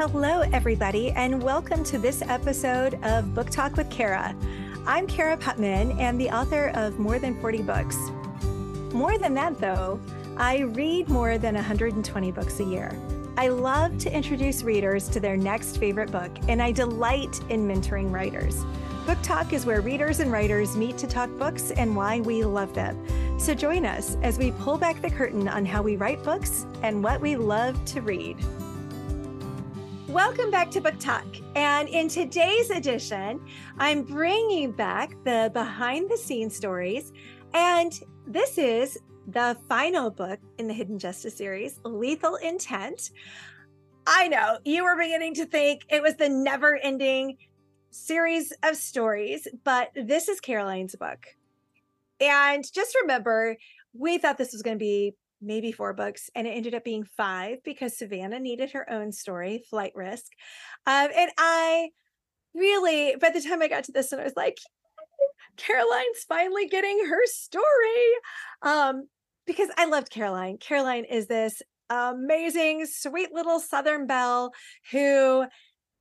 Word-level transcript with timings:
Hello, 0.00 0.40
everybody, 0.54 1.10
and 1.10 1.42
welcome 1.42 1.84
to 1.84 1.98
this 1.98 2.22
episode 2.22 2.94
of 3.04 3.34
Book 3.34 3.50
Talk 3.50 3.76
with 3.76 3.90
Cara. 3.90 4.34
I'm 4.86 5.06
Cara 5.06 5.36
Putman 5.36 5.94
and 6.00 6.18
the 6.18 6.30
author 6.30 6.68
of 6.68 6.98
more 6.98 7.18
than 7.18 7.38
40 7.42 7.60
books. 7.64 7.98
More 8.94 9.18
than 9.18 9.34
that, 9.34 9.60
though, 9.60 10.00
I 10.38 10.60
read 10.60 11.10
more 11.10 11.36
than 11.36 11.54
120 11.54 12.32
books 12.32 12.60
a 12.60 12.64
year. 12.64 12.98
I 13.36 13.48
love 13.48 13.98
to 13.98 14.10
introduce 14.10 14.62
readers 14.62 15.06
to 15.10 15.20
their 15.20 15.36
next 15.36 15.76
favorite 15.76 16.10
book, 16.10 16.30
and 16.48 16.62
I 16.62 16.72
delight 16.72 17.38
in 17.50 17.68
mentoring 17.68 18.10
writers. 18.10 18.64
Book 19.04 19.18
Talk 19.22 19.52
is 19.52 19.66
where 19.66 19.82
readers 19.82 20.20
and 20.20 20.32
writers 20.32 20.78
meet 20.78 20.96
to 20.96 21.06
talk 21.08 21.28
books 21.36 21.72
and 21.72 21.94
why 21.94 22.20
we 22.20 22.42
love 22.42 22.72
them. 22.72 23.38
So 23.38 23.52
join 23.52 23.84
us 23.84 24.16
as 24.22 24.38
we 24.38 24.52
pull 24.52 24.78
back 24.78 25.02
the 25.02 25.10
curtain 25.10 25.46
on 25.46 25.66
how 25.66 25.82
we 25.82 25.96
write 25.96 26.22
books 26.22 26.64
and 26.82 27.04
what 27.04 27.20
we 27.20 27.36
love 27.36 27.84
to 27.84 28.00
read. 28.00 28.38
Welcome 30.10 30.50
back 30.50 30.72
to 30.72 30.80
Book 30.80 30.98
Talk. 30.98 31.24
And 31.54 31.88
in 31.88 32.08
today's 32.08 32.70
edition, 32.70 33.40
I'm 33.78 34.02
bringing 34.02 34.72
back 34.72 35.14
the 35.22 35.52
behind 35.54 36.10
the 36.10 36.16
scenes 36.16 36.56
stories. 36.56 37.12
And 37.54 37.96
this 38.26 38.58
is 38.58 38.98
the 39.28 39.56
final 39.68 40.10
book 40.10 40.40
in 40.58 40.66
the 40.66 40.74
Hidden 40.74 40.98
Justice 40.98 41.36
series, 41.36 41.78
Lethal 41.84 42.34
Intent. 42.34 43.12
I 44.04 44.26
know 44.26 44.58
you 44.64 44.82
were 44.82 44.96
beginning 44.96 45.34
to 45.34 45.46
think 45.46 45.82
it 45.88 46.02
was 46.02 46.16
the 46.16 46.28
never 46.28 46.76
ending 46.76 47.36
series 47.92 48.52
of 48.64 48.74
stories, 48.74 49.46
but 49.62 49.92
this 49.94 50.28
is 50.28 50.40
Caroline's 50.40 50.96
book. 50.96 51.24
And 52.18 52.64
just 52.72 52.96
remember, 53.00 53.56
we 53.94 54.18
thought 54.18 54.38
this 54.38 54.52
was 54.52 54.62
going 54.62 54.76
to 54.76 54.82
be 54.82 55.14
maybe 55.40 55.72
four 55.72 55.92
books, 55.92 56.30
and 56.34 56.46
it 56.46 56.50
ended 56.50 56.74
up 56.74 56.84
being 56.84 57.04
five 57.04 57.58
because 57.64 57.98
Savannah 57.98 58.40
needed 58.40 58.72
her 58.72 58.90
own 58.90 59.12
story, 59.12 59.64
Flight 59.68 59.92
Risk. 59.94 60.32
Um, 60.86 61.08
and 61.16 61.30
I 61.38 61.90
really, 62.54 63.16
by 63.20 63.30
the 63.30 63.40
time 63.40 63.62
I 63.62 63.68
got 63.68 63.84
to 63.84 63.92
this 63.92 64.10
one, 64.12 64.20
I 64.20 64.24
was 64.24 64.36
like, 64.36 64.58
Caroline's 65.56 66.24
finally 66.28 66.66
getting 66.66 67.06
her 67.06 67.26
story. 67.26 67.64
Um, 68.62 69.08
because 69.46 69.68
I 69.76 69.86
loved 69.86 70.10
Caroline. 70.10 70.58
Caroline 70.58 71.04
is 71.04 71.26
this 71.26 71.62
amazing, 71.88 72.86
sweet 72.86 73.32
little 73.32 73.58
Southern 73.58 74.06
belle 74.06 74.52
who 74.92 75.44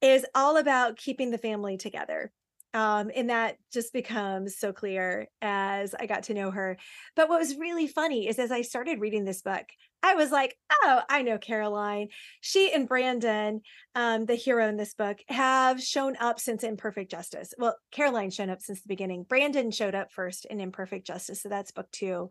is 0.01 0.25
all 0.35 0.57
about 0.57 0.97
keeping 0.97 1.31
the 1.31 1.37
family 1.37 1.77
together. 1.77 2.31
Um, 2.73 3.09
and 3.15 3.29
that 3.29 3.57
just 3.73 3.93
becomes 3.93 4.59
so 4.59 4.71
clear 4.71 5.27
as 5.41 5.95
I 5.95 6.05
got 6.05 6.23
to 6.23 6.33
know 6.33 6.51
her. 6.51 6.77
But 7.15 7.29
what 7.29 7.39
was 7.39 7.57
really 7.57 7.87
funny 7.87 8.27
is 8.27 8.37
as 8.37 8.51
I 8.51 8.61
started 8.61 8.99
reading 8.99 9.25
this 9.25 9.41
book, 9.41 9.65
I 10.01 10.15
was 10.15 10.31
like, 10.31 10.55
oh, 10.71 11.01
I 11.09 11.23
know 11.23 11.37
Caroline. 11.37 12.07
She 12.41 12.71
and 12.73 12.87
Brandon, 12.87 13.61
um, 13.95 14.25
the 14.25 14.35
hero 14.35 14.67
in 14.67 14.77
this 14.77 14.93
book, 14.93 15.17
have 15.27 15.81
shown 15.81 16.15
up 16.19 16.39
since 16.39 16.63
Imperfect 16.63 17.11
Justice. 17.11 17.53
Well, 17.57 17.75
Caroline 17.91 18.29
shown 18.29 18.49
up 18.49 18.61
since 18.61 18.81
the 18.81 18.87
beginning. 18.87 19.23
Brandon 19.27 19.71
showed 19.71 19.95
up 19.95 20.11
first 20.11 20.45
in 20.45 20.61
Imperfect 20.61 21.05
Justice. 21.05 21.41
So 21.41 21.49
that's 21.49 21.71
book 21.71 21.91
two. 21.91 22.29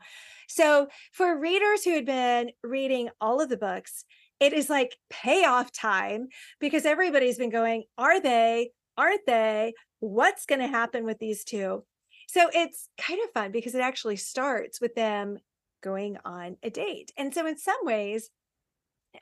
So 0.48 0.88
for 1.12 1.38
readers 1.38 1.84
who 1.84 1.92
had 1.92 2.06
been 2.06 2.52
reading 2.62 3.10
all 3.20 3.42
of 3.42 3.50
the 3.50 3.58
books, 3.58 4.04
it 4.40 4.52
is 4.52 4.70
like 4.70 4.96
payoff 5.10 5.70
time 5.72 6.28
because 6.60 6.86
everybody's 6.86 7.38
been 7.38 7.50
going, 7.50 7.84
are 7.98 8.20
they? 8.20 8.70
Aren't 8.96 9.26
they? 9.26 9.74
What's 10.00 10.46
going 10.46 10.60
to 10.60 10.68
happen 10.68 11.04
with 11.04 11.18
these 11.18 11.44
two? 11.44 11.84
So 12.28 12.50
it's 12.52 12.88
kind 13.00 13.20
of 13.24 13.32
fun 13.32 13.52
because 13.52 13.74
it 13.74 13.80
actually 13.80 14.16
starts 14.16 14.80
with 14.80 14.94
them 14.94 15.38
going 15.82 16.18
on 16.24 16.56
a 16.62 16.70
date. 16.70 17.12
And 17.16 17.32
so, 17.32 17.46
in 17.46 17.56
some 17.56 17.78
ways, 17.82 18.30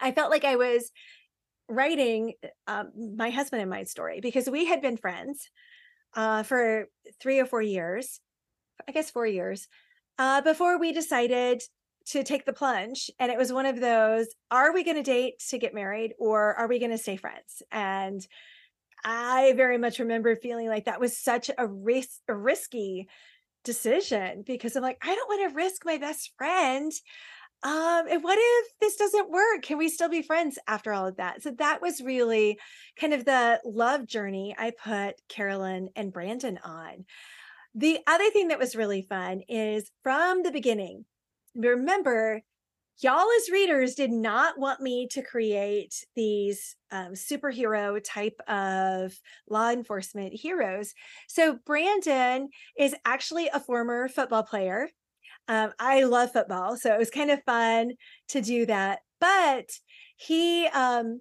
I 0.00 0.12
felt 0.12 0.30
like 0.30 0.44
I 0.44 0.56
was 0.56 0.90
writing 1.68 2.34
um, 2.66 2.90
my 3.16 3.30
husband 3.30 3.62
and 3.62 3.70
my 3.70 3.84
story 3.84 4.20
because 4.20 4.48
we 4.48 4.66
had 4.66 4.80
been 4.80 4.96
friends 4.96 5.48
uh, 6.14 6.42
for 6.42 6.86
three 7.20 7.38
or 7.38 7.46
four 7.46 7.62
years, 7.62 8.20
I 8.88 8.92
guess 8.92 9.10
four 9.10 9.26
years, 9.26 9.68
uh, 10.18 10.40
before 10.40 10.78
we 10.78 10.92
decided 10.92 11.62
to 12.06 12.22
take 12.22 12.46
the 12.46 12.52
plunge. 12.52 13.10
And 13.18 13.30
it 13.32 13.38
was 13.38 13.52
one 13.52 13.66
of 13.66 13.80
those 13.80 14.28
are 14.50 14.72
we 14.72 14.84
going 14.84 14.96
to 14.96 15.02
date 15.02 15.34
to 15.50 15.58
get 15.58 15.74
married 15.74 16.14
or 16.18 16.54
are 16.54 16.68
we 16.68 16.78
going 16.78 16.92
to 16.92 16.98
stay 16.98 17.16
friends? 17.16 17.62
And 17.70 18.26
I 19.04 19.52
very 19.56 19.78
much 19.78 19.98
remember 19.98 20.36
feeling 20.36 20.68
like 20.68 20.86
that 20.86 21.00
was 21.00 21.16
such 21.16 21.50
a 21.56 21.66
risk, 21.66 22.20
a 22.28 22.34
risky 22.34 23.08
decision 23.64 24.44
because 24.46 24.76
I'm 24.76 24.82
like, 24.82 24.98
I 25.02 25.14
don't 25.14 25.28
want 25.28 25.50
to 25.50 25.56
risk 25.56 25.84
my 25.84 25.98
best 25.98 26.32
friend. 26.38 26.92
Um, 27.62 28.04
and 28.08 28.22
what 28.22 28.38
if 28.40 28.66
this 28.80 28.96
doesn't 28.96 29.30
work? 29.30 29.62
Can 29.62 29.78
we 29.78 29.88
still 29.88 30.08
be 30.08 30.22
friends 30.22 30.58
after 30.68 30.92
all 30.92 31.06
of 31.06 31.16
that? 31.16 31.42
So 31.42 31.50
that 31.58 31.82
was 31.82 32.00
really 32.00 32.58
kind 32.98 33.12
of 33.12 33.24
the 33.24 33.60
love 33.64 34.06
journey 34.06 34.54
I 34.58 34.70
put 34.70 35.20
Carolyn 35.28 35.88
and 35.96 36.12
Brandon 36.12 36.58
on. 36.62 37.06
The 37.74 37.98
other 38.06 38.30
thing 38.30 38.48
that 38.48 38.58
was 38.58 38.76
really 38.76 39.02
fun 39.02 39.42
is 39.48 39.90
from 40.02 40.42
the 40.42 40.52
beginning, 40.52 41.04
remember 41.54 42.42
y'all 43.00 43.26
as 43.38 43.50
readers 43.50 43.94
did 43.94 44.10
not 44.10 44.58
want 44.58 44.80
me 44.80 45.06
to 45.08 45.22
create 45.22 45.94
these 46.14 46.76
um, 46.90 47.12
superhero 47.12 48.00
type 48.02 48.40
of 48.48 49.12
law 49.48 49.70
enforcement 49.70 50.32
heroes. 50.32 50.94
So 51.28 51.58
brandon 51.66 52.48
is 52.78 52.94
actually 53.04 53.48
a 53.52 53.60
former 53.60 54.08
football 54.08 54.42
player. 54.42 54.88
Um, 55.48 55.70
i 55.78 56.02
love 56.02 56.32
football 56.32 56.76
so 56.76 56.92
it 56.92 56.98
was 56.98 57.08
kind 57.10 57.30
of 57.30 57.40
fun 57.44 57.92
to 58.30 58.40
do 58.40 58.66
that 58.66 58.98
but 59.20 59.70
he 60.16 60.66
um, 60.66 61.20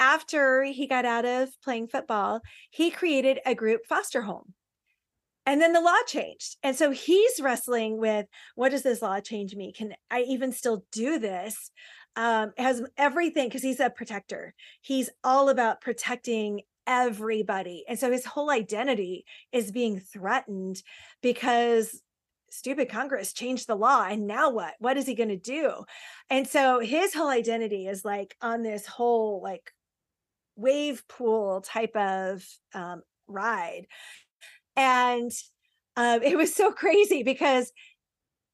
after 0.00 0.64
he 0.64 0.88
got 0.88 1.04
out 1.04 1.24
of 1.24 1.50
playing 1.62 1.86
football 1.86 2.40
he 2.70 2.90
created 2.90 3.38
a 3.46 3.54
group 3.54 3.82
foster 3.88 4.22
home 4.22 4.54
and 5.46 5.60
then 5.60 5.72
the 5.72 5.80
law 5.80 5.96
changed 6.06 6.56
and 6.62 6.76
so 6.76 6.90
he's 6.90 7.40
wrestling 7.40 7.98
with 7.98 8.26
what 8.54 8.70
does 8.70 8.82
this 8.82 9.02
law 9.02 9.20
change 9.20 9.54
me? 9.54 9.72
Can 9.72 9.94
i 10.10 10.22
even 10.22 10.52
still 10.52 10.84
do 10.92 11.18
this? 11.18 11.70
Um 12.16 12.52
has 12.58 12.82
everything 12.96 13.48
because 13.48 13.62
he's 13.62 13.80
a 13.80 13.90
protector. 13.90 14.54
He's 14.80 15.10
all 15.24 15.48
about 15.48 15.80
protecting 15.80 16.62
everybody 16.86 17.84
and 17.88 17.98
so 17.98 18.10
his 18.10 18.24
whole 18.24 18.50
identity 18.50 19.24
is 19.52 19.70
being 19.70 20.00
threatened 20.00 20.82
because 21.22 22.02
stupid 22.50 22.88
congress 22.88 23.32
changed 23.32 23.68
the 23.68 23.76
law 23.76 24.04
and 24.08 24.26
now 24.26 24.50
what? 24.50 24.74
What 24.78 24.96
is 24.96 25.06
he 25.06 25.14
going 25.14 25.28
to 25.28 25.36
do? 25.36 25.84
And 26.28 26.48
so 26.48 26.80
his 26.80 27.14
whole 27.14 27.28
identity 27.28 27.86
is 27.86 28.04
like 28.04 28.36
on 28.40 28.62
this 28.62 28.86
whole 28.86 29.40
like 29.42 29.72
wave 30.56 31.02
pool 31.08 31.62
type 31.62 31.96
of 31.96 32.44
um, 32.74 33.02
ride 33.26 33.86
and 34.80 35.30
um, 35.96 36.22
it 36.22 36.36
was 36.36 36.54
so 36.54 36.72
crazy 36.82 37.22
because 37.22 37.70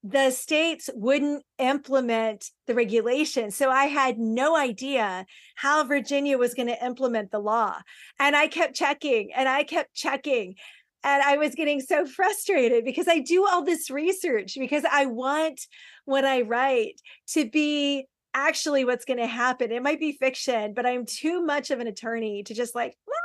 the 0.03 0.31
states 0.31 0.91
wouldn't 0.95 1.45
implement 1.59 2.51
the 2.67 2.75
regulation. 2.75 3.51
So 3.51 3.71
I 3.71 3.87
had 3.87 4.19
no 4.19 4.57
idea 4.57 5.27
how 5.57 5.83
Virginia 5.85 6.39
was 6.39 6.55
going 6.55 6.69
to 6.69 6.85
implement 6.85 7.31
the 7.31 7.41
law. 7.41 7.77
And 8.21 8.37
I 8.37 8.47
kept 8.47 8.77
checking 8.77 9.33
and 9.35 9.49
I 9.49 9.65
kept 9.65 9.95
checking. 9.95 10.55
And 11.03 11.23
I 11.23 11.37
was 11.37 11.55
getting 11.55 11.81
so 11.81 12.07
frustrated 12.19 12.85
because 12.85 13.09
I 13.09 13.21
do 13.21 13.47
all 13.47 13.65
this 13.65 13.91
research 13.91 14.57
because 14.59 14.85
I 14.91 15.07
want 15.07 15.61
what 16.05 16.25
I 16.25 16.43
write 16.43 17.01
to 17.29 17.49
be 17.49 18.07
actually 18.35 18.85
what's 18.85 19.05
going 19.05 19.19
to 19.19 19.27
happen. 19.27 19.73
It 19.73 19.83
might 19.83 19.99
be 19.99 20.13
fiction, 20.13 20.75
but 20.75 20.87
I'm 20.87 21.07
too 21.07 21.45
much 21.45 21.71
of 21.71 21.81
an 21.81 21.87
attorney 21.87 22.43
to 22.45 22.55
just 22.55 22.75
like, 22.75 22.97
well, 23.07 23.17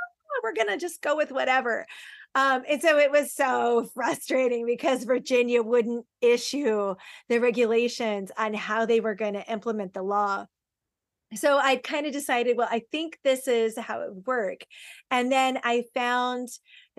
we're 0.44 0.54
going 0.54 0.70
to 0.70 0.78
just 0.78 1.02
go 1.02 1.16
with 1.16 1.32
whatever. 1.32 1.86
Um, 2.34 2.64
and 2.70 2.82
so 2.82 2.98
it 2.98 3.12
was 3.12 3.34
so 3.34 3.90
frustrating 3.94 4.66
because 4.66 5.04
Virginia 5.04 5.62
wouldn't 5.62 6.06
issue 6.22 6.96
the 7.28 7.40
regulations 7.40 8.32
on 8.38 8.54
how 8.54 8.86
they 8.86 9.00
were 9.00 9.16
going 9.16 9.34
to 9.34 9.52
implement 9.52 9.94
the 9.94 10.04
law. 10.04 10.46
So 11.34 11.58
I 11.58 11.78
kind 11.78 12.06
of 12.06 12.12
decided, 12.12 12.58
well, 12.58 12.68
I 12.70 12.82
think 12.92 13.18
this 13.24 13.48
is 13.48 13.78
how 13.78 14.02
it 14.02 14.14
would 14.14 14.28
work. 14.28 14.66
And 15.10 15.32
then 15.32 15.60
I 15.64 15.86
found, 15.94 16.50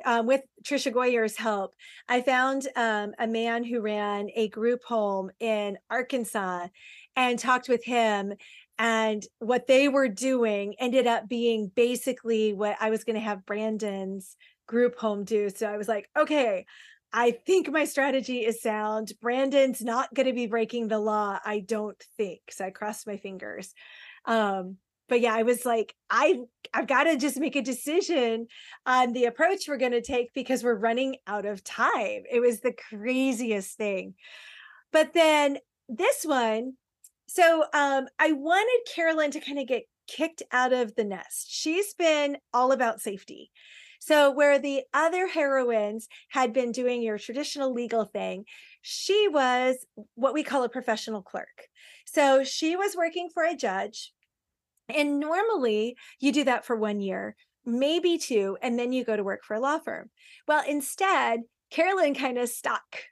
um, 0.06 0.26
with 0.26 0.40
Tricia 0.64 0.90
Goyer's 0.90 1.36
help, 1.36 1.74
I 2.08 2.22
found 2.22 2.66
um, 2.74 3.12
a 3.18 3.26
man 3.26 3.62
who 3.62 3.82
ran 3.82 4.28
a 4.34 4.48
group 4.48 4.84
home 4.84 5.30
in 5.38 5.76
Arkansas 5.90 6.68
and 7.14 7.38
talked 7.38 7.68
with 7.68 7.84
him 7.84 8.32
and 8.78 9.22
what 9.38 9.66
they 9.66 9.88
were 9.88 10.08
doing 10.08 10.74
ended 10.78 11.06
up 11.06 11.28
being 11.28 11.70
basically 11.74 12.54
what 12.54 12.76
I 12.80 12.88
was 12.88 13.04
going 13.04 13.16
to 13.16 13.20
have 13.20 13.44
Brandon's 13.44 14.34
group 14.66 14.98
home 14.98 15.24
do. 15.24 15.50
So 15.50 15.66
I 15.66 15.76
was 15.76 15.88
like, 15.88 16.08
okay, 16.16 16.66
I 17.12 17.32
think 17.32 17.70
my 17.70 17.84
strategy 17.84 18.38
is 18.38 18.62
sound. 18.62 19.12
Brandon's 19.20 19.82
not 19.82 20.12
going 20.14 20.26
to 20.26 20.32
be 20.32 20.46
breaking 20.46 20.88
the 20.88 20.98
law. 20.98 21.38
I 21.44 21.60
don't 21.60 22.02
think. 22.16 22.40
So 22.50 22.64
I 22.64 22.70
crossed 22.70 23.06
my 23.06 23.18
fingers. 23.18 23.74
Um, 24.24 24.76
but 25.08 25.20
yeah, 25.20 25.34
I 25.34 25.42
was 25.42 25.66
like, 25.66 25.94
I 26.08 26.40
I've 26.72 26.86
got 26.86 27.04
to 27.04 27.18
just 27.18 27.38
make 27.38 27.54
a 27.54 27.60
decision 27.60 28.46
on 28.86 29.12
the 29.12 29.26
approach 29.26 29.68
we're 29.68 29.76
going 29.76 29.92
to 29.92 30.00
take 30.00 30.32
because 30.32 30.64
we're 30.64 30.74
running 30.74 31.16
out 31.26 31.44
of 31.44 31.62
time. 31.62 32.22
It 32.30 32.40
was 32.40 32.60
the 32.60 32.72
craziest 32.88 33.76
thing. 33.76 34.14
But 34.90 35.12
then 35.12 35.58
this 35.88 36.24
one, 36.24 36.74
so 37.26 37.64
um, 37.74 38.06
I 38.18 38.32
wanted 38.32 38.94
Carolyn 38.94 39.32
to 39.32 39.40
kind 39.40 39.58
of 39.58 39.66
get 39.66 39.82
kicked 40.06 40.42
out 40.50 40.72
of 40.72 40.94
the 40.94 41.04
nest. 41.04 41.46
She's 41.50 41.92
been 41.94 42.38
all 42.54 42.72
about 42.72 43.00
safety. 43.00 43.50
So, 44.04 44.32
where 44.32 44.58
the 44.58 44.82
other 44.92 45.28
heroines 45.28 46.08
had 46.28 46.52
been 46.52 46.72
doing 46.72 47.02
your 47.02 47.18
traditional 47.18 47.72
legal 47.72 48.04
thing, 48.04 48.46
she 48.80 49.28
was 49.28 49.86
what 50.16 50.34
we 50.34 50.42
call 50.42 50.64
a 50.64 50.68
professional 50.68 51.22
clerk. 51.22 51.68
So, 52.04 52.42
she 52.42 52.74
was 52.74 52.96
working 52.96 53.28
for 53.32 53.44
a 53.44 53.54
judge. 53.54 54.12
And 54.88 55.20
normally 55.20 55.96
you 56.18 56.32
do 56.32 56.42
that 56.42 56.64
for 56.64 56.74
one 56.74 57.00
year, 57.00 57.36
maybe 57.64 58.18
two, 58.18 58.58
and 58.60 58.76
then 58.76 58.92
you 58.92 59.04
go 59.04 59.16
to 59.16 59.22
work 59.22 59.44
for 59.44 59.54
a 59.54 59.60
law 59.60 59.78
firm. 59.78 60.10
Well, 60.48 60.64
instead, 60.68 61.42
Carolyn 61.70 62.16
kind 62.16 62.38
of 62.38 62.48
stuck 62.48 63.04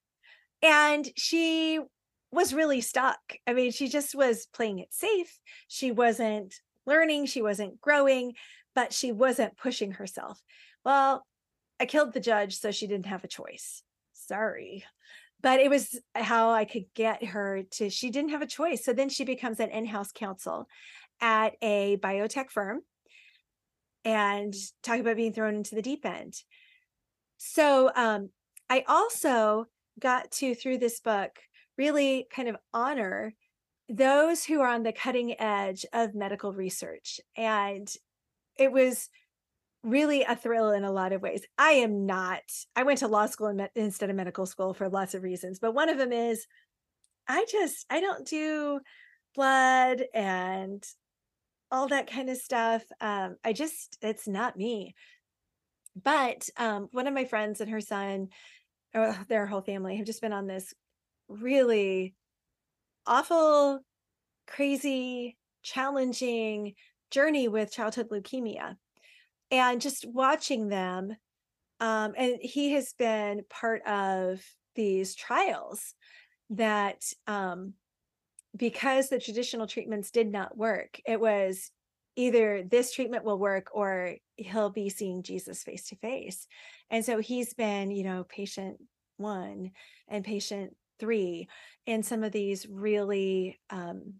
and 0.60 1.08
she 1.16 1.78
was 2.32 2.52
really 2.52 2.81
stuck. 2.81 3.20
I 3.46 3.52
mean, 3.52 3.70
she 3.70 3.87
just 3.87 4.16
was 4.16 4.48
playing 4.52 4.81
it 4.81 4.92
safe. 4.92 5.38
She 5.69 5.92
wasn't 5.92 6.52
learning, 6.84 7.26
she 7.26 7.42
wasn't 7.42 7.81
growing, 7.81 8.32
but 8.75 8.92
she 8.92 9.12
wasn't 9.12 9.56
pushing 9.56 9.92
herself. 9.92 10.42
Well, 10.85 11.27
I 11.79 11.87
killed 11.87 12.12
the 12.12 12.21
judge, 12.21 12.59
so 12.59 12.71
she 12.71 12.87
didn't 12.87 13.06
have 13.06 13.25
a 13.25 13.29
choice. 13.29 13.82
Sorry. 14.12 14.85
But 15.43 15.61
it 15.61 15.71
was 15.71 15.99
how 16.15 16.50
I 16.50 16.65
could 16.65 16.85
get 16.94 17.25
her 17.25 17.62
to, 17.73 17.88
she 17.88 18.11
didn't 18.11 18.31
have 18.31 18.43
a 18.43 18.47
choice. 18.47 18.85
So 18.85 18.93
then 18.93 19.09
she 19.09 19.25
becomes 19.25 19.61
an 19.61 19.71
in 19.71 19.87
house 19.87 20.12
counsel 20.12 20.69
at 21.21 21.55
a 21.62 21.97
biotech 21.97 22.50
firm 22.50 22.81
and 24.05 24.55
talk 24.82 24.99
about 25.00 25.17
being 25.17 25.32
thrown 25.32 25.55
into 25.55 25.75
the 25.75 25.82
deep 25.82 26.05
end. 26.05 26.35
So 27.38 27.91
um, 27.94 28.31
I 28.69 28.85
also 28.87 29.67
got 29.99 30.31
to, 30.33 30.55
through 30.55 30.79
this 30.79 31.00
book, 31.00 31.38
really 31.79 32.26
kind 32.31 32.49
of 32.49 32.56
honor 32.75 33.35
those 33.88 34.44
who 34.44 34.61
are 34.61 34.69
on 34.69 34.83
the 34.83 34.93
cutting 34.93 35.41
edge 35.41 35.85
of 35.93 36.15
medical 36.15 36.53
research. 36.53 37.21
And 37.37 37.91
it 38.56 38.71
was 38.71 39.09
really 39.82 40.23
a 40.23 40.37
thrill 40.37 40.71
in 40.71 40.85
a 40.85 40.93
lot 40.93 41.12
of 41.12 41.23
ways. 41.23 41.43
I 41.56 41.73
am 41.73 42.06
not, 42.06 42.43
I 42.77 42.82
went 42.82 42.99
to 42.99 43.09
law 43.09 43.27
school 43.27 43.56
instead 43.75 44.11
of 44.11 44.17
medical 44.17 44.47
school 44.47 44.75
for 44.75 44.88
lots 44.88 45.15
of 45.15 45.23
reasons, 45.23 45.59
but 45.59 45.75
one 45.75 45.88
of 45.88 45.99
them 45.99 46.12
is 46.12 46.47
I 47.29 47.47
just, 47.50 47.87
I 47.88 48.00
don't 48.00 48.27
do 48.27 48.81
blood 49.35 50.03
and 50.12 50.85
all 51.71 51.88
that 51.88 52.11
kind 52.11 52.29
of 52.29 52.37
stuff. 52.37 52.82
Um, 53.00 53.37
I 53.44 53.53
just, 53.53 53.97
it's 54.03 54.27
not 54.27 54.56
me. 54.56 54.94
But 56.03 56.49
um, 56.56 56.88
one 56.93 57.06
of 57.06 57.15
my 57.15 57.25
friends 57.25 57.61
and 57.61 57.71
her 57.71 57.81
son, 57.81 58.29
or 58.94 59.17
their 59.29 59.47
whole 59.47 59.62
family, 59.62 59.97
have 59.97 60.06
just 60.06 60.21
been 60.21 60.33
on 60.33 60.47
this 60.47 60.75
really 61.29 62.15
awful, 63.06 63.81
crazy, 64.47 65.37
challenging 65.62 66.75
journey 67.11 67.49
with 67.49 67.73
childhood 67.73 68.09
leukemia 68.11 68.76
and 69.50 69.81
just 69.81 70.06
watching 70.06 70.69
them 70.69 71.17
um, 71.81 72.12
and 72.17 72.37
he 72.43 72.73
has 72.73 72.93
been 72.99 73.43
part 73.49 73.82
of 73.87 74.43
these 74.75 75.14
trials 75.14 75.94
that 76.50 77.02
um, 77.26 77.75
because 78.56 79.08
the 79.08 79.19
traditional 79.19 79.67
treatments 79.67 80.11
did 80.11 80.31
not 80.31 80.56
work 80.56 81.00
it 81.06 81.20
was 81.20 81.70
either 82.17 82.62
this 82.62 82.93
treatment 82.93 83.25
will 83.25 83.38
work 83.38 83.69
or 83.73 84.17
he'll 84.37 84.70
be 84.70 84.88
seeing 84.88 85.23
jesus 85.23 85.62
face 85.62 85.88
to 85.88 85.97
face. 85.97 86.47
And 86.91 87.05
so 87.05 87.19
he's 87.19 87.55
been 87.55 87.91
you 87.91 88.05
know 88.05 88.25
patient 88.25 88.79
one 89.17 89.70
and 90.08 90.25
patient 90.25 90.76
three 90.99 91.49
in 91.87 92.02
some 92.02 92.25
of 92.25 92.32
these 92.32 92.67
really 92.69 93.58
um, 93.70 94.14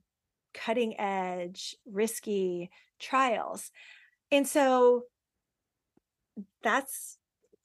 cutting 0.55 0.99
edge 0.99 1.77
risky 1.85 2.71
trials. 2.99 3.71
And 4.31 4.47
so 4.47 5.05
that's 6.63 7.19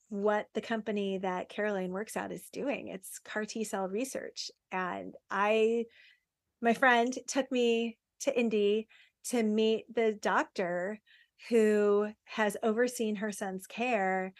what 0.10 0.48
the 0.54 0.62
company 0.62 1.18
that 1.18 1.50
Caroline 1.50 1.92
works 1.92 2.16
at 2.16 2.32
is 2.32 2.50
doing. 2.52 2.90
It's 2.90 3.20
CAR 3.20 3.46
T 3.46 3.64
cell 3.64 3.88
research. 3.88 4.52
And 4.72 5.16
I, 5.30 5.86
my 6.62 6.74
friend 6.74 7.14
took 7.28 7.52
me 7.52 7.98
to 8.22 8.38
Indy 8.38 8.88
to 9.30 9.44
meet 9.44 9.94
the 9.94 10.18
doctor 10.22 11.00
who 11.50 12.08
has 12.26 12.58
overseen 12.64 13.16
her 13.18 13.32
son's 13.32 13.68
care. 13.68 14.34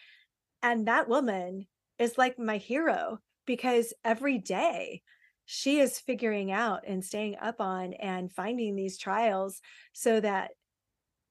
And 0.62 0.86
that 0.86 1.08
woman 1.08 1.66
is 1.98 2.18
like 2.18 2.38
my 2.38 2.56
hero 2.56 3.18
because 3.46 3.92
every 4.04 4.38
day 4.38 5.02
she 5.44 5.78
is 5.78 6.00
figuring 6.00 6.50
out 6.50 6.82
and 6.86 7.04
staying 7.04 7.36
up 7.40 7.60
on 7.60 7.92
and 7.94 8.32
finding 8.32 8.74
these 8.74 8.98
trials 8.98 9.60
so 9.92 10.18
that 10.20 10.50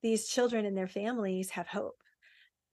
these 0.02 0.28
children 0.28 0.66
and 0.66 0.78
their 0.78 0.88
families 0.88 1.50
have 1.52 1.68
hope 1.68 1.98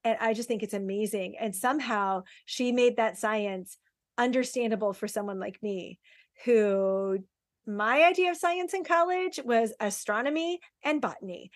and 0.03 0.17
I 0.19 0.33
just 0.33 0.47
think 0.47 0.63
it's 0.63 0.73
amazing. 0.73 1.35
And 1.39 1.55
somehow 1.55 2.23
she 2.45 2.71
made 2.71 2.97
that 2.97 3.17
science 3.17 3.77
understandable 4.17 4.93
for 4.93 5.07
someone 5.07 5.39
like 5.39 5.61
me 5.63 5.99
who 6.45 7.19
my 7.65 8.03
idea 8.03 8.31
of 8.31 8.37
science 8.37 8.73
in 8.73 8.83
college 8.83 9.39
was 9.43 9.73
astronomy 9.79 10.59
and 10.83 11.01
botany. 11.01 11.51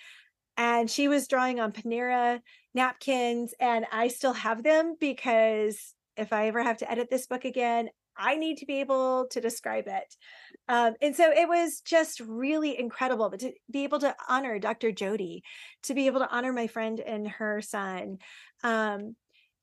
And 0.56 0.90
she 0.90 1.08
was 1.08 1.28
drawing 1.28 1.60
on 1.60 1.72
Panera 1.72 2.40
napkins, 2.74 3.54
and 3.60 3.86
I 3.92 4.08
still 4.08 4.34
have 4.34 4.64
them 4.64 4.96
because 5.00 5.94
if 6.16 6.34
I 6.34 6.48
ever 6.48 6.64
have 6.64 6.78
to 6.78 6.92
edit 6.92 7.10
this 7.12 7.28
book 7.28 7.46
again, 7.46 7.90
I 8.18 8.36
need 8.36 8.58
to 8.58 8.66
be 8.66 8.80
able 8.80 9.28
to 9.32 9.42
describe 9.42 9.88
it. 9.88 10.16
Um, 10.68 10.96
and 11.02 11.16
so 11.16 11.32
it 11.32 11.48
was 11.48 11.82
just 11.82 12.20
really 12.20 12.80
incredible 12.80 13.30
but 13.30 13.40
to 13.42 13.54
be 13.72 13.84
able 13.84 14.00
to 14.00 14.16
honor 14.28 14.60
Dr. 14.60 14.92
Jody, 14.92 15.44
to 15.84 15.94
be 15.94 16.08
able 16.08 16.20
to 16.20 16.30
honor 16.30 16.54
my 16.54 16.68
friend 16.68 17.00
and 17.00 17.28
her 17.28 17.62
son, 17.62 18.18
um, 18.64 19.16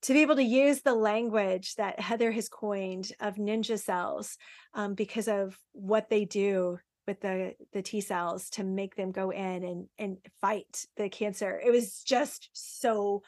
to 0.03 0.13
be 0.13 0.23
able 0.23 0.37
to 0.37 0.43
use 0.43 0.83
the 0.83 0.95
language 0.95 1.75
that 1.77 1.99
Heather 1.99 2.31
has 2.31 2.49
coined 2.49 3.11
of 3.21 3.37
ninja 3.37 3.79
cells 3.79 4.37
um, 4.75 4.95
because 4.95 5.29
of 5.29 5.59
what 5.73 6.11
they 6.11 6.27
do 6.27 6.79
with 7.07 7.21
the 7.21 7.55
the 7.73 7.83
T 7.83 8.01
cells 8.01 8.51
to 8.51 8.65
make 8.65 8.97
them 8.97 9.13
go 9.13 9.31
in 9.31 9.65
and 9.65 9.87
and 9.99 10.19
fight 10.41 10.85
the 10.97 11.09
cancer. 11.09 11.61
It 11.65 11.71
was 11.71 12.03
just 12.03 12.51
so 12.53 13.23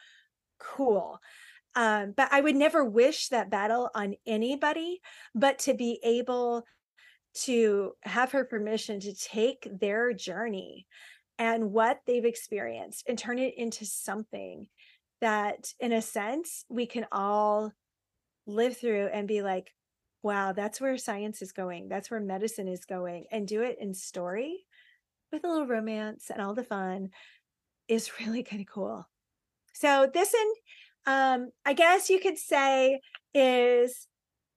cool. 0.58 1.18
Um, 1.76 2.14
but 2.16 2.28
I 2.32 2.40
would 2.40 2.56
never 2.56 2.84
wish 2.84 3.28
that 3.28 3.50
battle 3.50 3.90
on 3.94 4.14
anybody, 4.26 5.02
but 5.34 5.58
to 5.60 5.74
be 5.74 6.00
able 6.02 6.64
to 7.44 7.92
have 8.02 8.32
her 8.32 8.44
permission 8.44 8.98
to 9.00 9.14
take 9.14 9.68
their 9.78 10.14
journey 10.14 10.86
and 11.38 11.72
what 11.72 12.00
they've 12.06 12.24
experienced 12.24 13.04
and 13.06 13.18
turn 13.18 13.38
it 13.38 13.54
into 13.58 13.84
something 13.84 14.66
that, 15.20 15.74
in 15.78 15.92
a 15.92 16.00
sense, 16.00 16.64
we 16.70 16.86
can 16.86 17.06
all 17.12 17.72
live 18.46 18.78
through 18.78 19.08
and 19.12 19.28
be 19.28 19.42
like, 19.42 19.70
wow, 20.22 20.52
that's 20.52 20.80
where 20.80 20.96
science 20.96 21.42
is 21.42 21.52
going. 21.52 21.88
That's 21.88 22.10
where 22.10 22.20
medicine 22.20 22.68
is 22.68 22.86
going. 22.86 23.26
And 23.30 23.46
do 23.46 23.62
it 23.62 23.76
in 23.78 23.92
story 23.92 24.64
with 25.30 25.44
a 25.44 25.48
little 25.48 25.66
romance 25.66 26.30
and 26.30 26.40
all 26.40 26.54
the 26.54 26.64
fun 26.64 27.10
is 27.86 28.10
really 28.20 28.42
kind 28.42 28.62
of 28.62 28.66
cool. 28.66 29.06
So, 29.74 30.08
this 30.12 30.32
and 30.32 30.56
um, 31.06 31.50
I 31.64 31.72
guess 31.72 32.10
you 32.10 32.20
could 32.20 32.38
say 32.38 33.00
is 33.34 34.08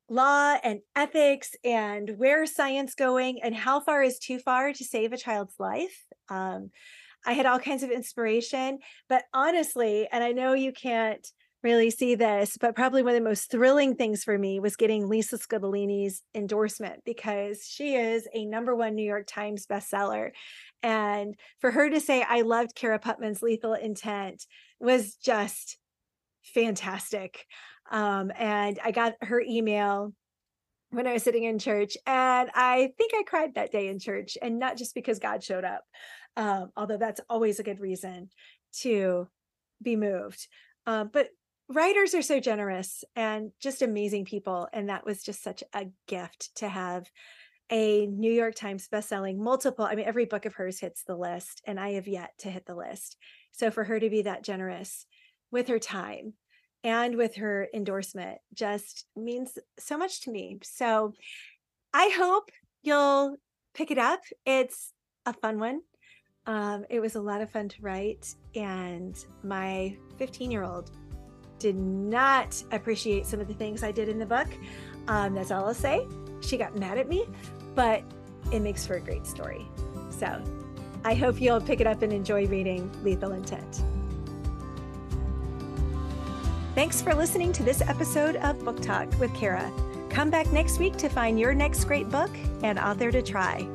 law 0.09 0.57
and 0.63 0.79
ethics 0.95 1.51
and 1.63 2.17
where 2.17 2.45
science 2.45 2.95
going 2.95 3.39
and 3.43 3.55
how 3.55 3.79
far 3.79 4.01
is 4.01 4.17
too 4.17 4.39
far 4.39 4.73
to 4.73 4.83
save 4.83 5.13
a 5.13 5.17
child's 5.17 5.55
life. 5.59 6.05
Um, 6.29 6.71
I 7.25 7.33
had 7.33 7.45
all 7.45 7.59
kinds 7.59 7.83
of 7.83 7.91
inspiration, 7.91 8.79
but 9.07 9.23
honestly, 9.33 10.07
and 10.11 10.23
I 10.23 10.31
know 10.31 10.53
you 10.53 10.71
can't 10.71 11.25
really 11.61 11.89
see 11.89 12.15
this, 12.15 12.57
but 12.59 12.75
probably 12.75 13.03
one 13.03 13.13
of 13.13 13.21
the 13.21 13.29
most 13.29 13.51
thrilling 13.51 13.95
things 13.95 14.23
for 14.23 14.37
me 14.37 14.59
was 14.59 14.77
getting 14.77 15.09
Lisa 15.09 15.37
Scottoline's 15.37 16.23
endorsement 16.33 17.03
because 17.05 17.67
she 17.67 17.95
is 17.95 18.27
a 18.33 18.45
number 18.45 18.75
one 18.75 18.95
New 18.95 19.03
York 19.03 19.27
Times 19.27 19.65
bestseller. 19.65 20.31
And 20.81 21.35
for 21.59 21.71
her 21.71 21.89
to 21.89 21.99
say, 21.99 22.23
I 22.27 22.41
loved 22.41 22.75
Cara 22.75 22.99
Putman's 22.99 23.41
Lethal 23.41 23.73
Intent 23.73 24.45
was 24.79 25.15
just 25.15 25.77
fantastic. 26.43 27.46
Um, 27.91 28.31
and 28.38 28.79
I 28.84 28.91
got 28.91 29.15
her 29.22 29.41
email 29.41 30.13
when 30.91 31.08
I 31.08 31.13
was 31.13 31.24
sitting 31.24 31.43
in 31.43 31.60
church, 31.60 31.98
and 32.08 32.50
I 32.55 32.91
think 32.98 33.13
I 33.13 33.24
cried 33.24 33.55
that 33.55 33.72
day 33.72 33.89
in 33.89 34.00
church, 34.00 34.38
and 34.41 34.58
not 34.58 34.77
just 34.77 34.96
because 34.96 35.19
God 35.19 35.43
showed 35.43 35.63
up, 35.63 35.84
um, 36.36 36.72
although 36.75 36.98
that's 36.98 37.22
always 37.29 37.60
a 37.60 37.63
good 37.63 37.79
reason 37.79 38.29
to 38.81 39.27
be 39.81 39.96
moved. 39.96 40.48
Um, 40.88 41.10
but 41.13 41.29
writers 41.67 42.15
are 42.15 42.24
so 42.24 42.39
generous 42.39 43.03
and 43.15 43.51
just 43.62 43.81
amazing 43.81 44.25
people, 44.25 44.67
and 44.74 44.89
that 44.89 45.05
was 45.05 45.24
just 45.24 45.43
such 45.43 45.63
a 45.74 45.88
gift 46.08 46.55
to 46.55 46.67
have 46.67 47.08
a 47.72 48.08
New 48.08 48.31
York 48.31 48.55
Times 48.55 48.88
bestselling 48.91 49.38
multiple. 49.38 49.86
I 49.86 49.93
mean, 49.93 50.08
every 50.08 50.25
book 50.25 50.46
of 50.46 50.55
hers 50.55 50.79
hits 50.79 51.03
the 51.03 51.15
list, 51.15 51.62
and 51.65 51.79
I 51.79 51.91
have 51.91 52.08
yet 52.08 52.31
to 52.39 52.50
hit 52.50 52.65
the 52.65 52.75
list. 52.75 53.15
So 53.51 53.69
for 53.69 53.84
her 53.84 54.00
to 54.00 54.10
be 54.10 54.24
that 54.24 54.43
generous 54.43 55.05
with 55.51 55.67
her 55.67 55.79
time 55.79 56.33
and 56.83 57.15
with 57.15 57.35
her 57.35 57.67
endorsement 57.73 58.37
just 58.53 59.05
means 59.15 59.57
so 59.77 59.97
much 59.97 60.21
to 60.21 60.31
me. 60.31 60.59
So 60.63 61.13
I 61.93 62.13
hope 62.15 62.49
you'll 62.83 63.37
pick 63.73 63.91
it 63.91 63.97
up. 63.97 64.21
It's 64.45 64.93
a 65.25 65.33
fun 65.33 65.59
one. 65.59 65.81
Um, 66.45 66.85
it 66.89 66.99
was 66.99 67.15
a 67.15 67.21
lot 67.21 67.41
of 67.41 67.51
fun 67.51 67.69
to 67.69 67.81
write, 67.81 68.33
and 68.55 69.15
my 69.43 69.95
15 70.17 70.49
year 70.49 70.63
old 70.63 70.91
did 71.59 71.75
not 71.75 72.63
appreciate 72.71 73.25
some 73.25 73.39
of 73.39 73.47
the 73.47 73.53
things 73.53 73.83
I 73.83 73.91
did 73.91 74.09
in 74.09 74.17
the 74.17 74.25
book. 74.25 74.47
Um, 75.07 75.35
that's 75.35 75.51
all 75.51 75.65
I'll 75.65 75.73
say. 75.73 76.07
She 76.41 76.57
got 76.57 76.75
mad 76.77 76.97
at 76.97 77.09
me, 77.09 77.25
but 77.75 78.03
it 78.51 78.61
makes 78.61 78.87
for 78.87 78.95
a 78.95 79.01
great 79.01 79.27
story. 79.27 79.67
So 80.09 80.41
I 81.03 81.13
hope 81.13 81.39
you'll 81.39 81.61
pick 81.61 81.81
it 81.81 81.87
up 81.87 82.01
and 82.01 82.11
enjoy 82.11 82.47
reading 82.47 82.89
Lethal 83.03 83.33
Intent. 83.33 83.83
Thanks 86.79 87.01
for 87.01 87.13
listening 87.13 87.51
to 87.51 87.62
this 87.62 87.81
episode 87.81 88.38
of 88.38 88.63
Book 88.63 88.81
Talk 88.81 89.09
with 89.19 89.33
Cara. 89.33 89.69
Come 90.09 90.29
back 90.29 90.50
next 90.53 90.79
week 90.79 90.95
to 91.00 91.09
find 91.09 91.38
your 91.38 91.53
next 91.53 91.83
great 91.83 92.09
book 92.09 92.31
and 92.63 92.79
author 92.79 93.12
to 93.12 93.21
try. 93.21 93.67